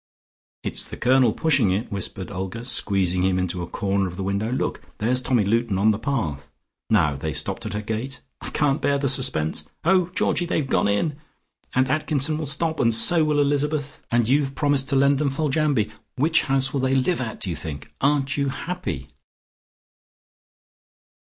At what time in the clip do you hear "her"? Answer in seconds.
7.75-7.83